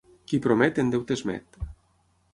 [0.31, 1.63] Qui promet, en deute es met.